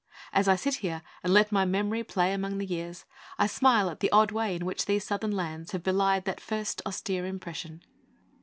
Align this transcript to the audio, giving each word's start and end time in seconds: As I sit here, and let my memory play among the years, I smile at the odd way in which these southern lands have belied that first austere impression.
As 0.33 0.47
I 0.47 0.55
sit 0.55 0.77
here, 0.77 1.03
and 1.23 1.31
let 1.31 1.51
my 1.51 1.63
memory 1.63 2.03
play 2.03 2.33
among 2.33 2.57
the 2.57 2.65
years, 2.65 3.05
I 3.37 3.45
smile 3.45 3.87
at 3.87 3.99
the 3.99 4.09
odd 4.11 4.31
way 4.31 4.55
in 4.55 4.65
which 4.65 4.87
these 4.87 5.03
southern 5.05 5.29
lands 5.31 5.73
have 5.73 5.83
belied 5.83 6.25
that 6.25 6.41
first 6.41 6.81
austere 6.87 7.23
impression. 7.23 7.83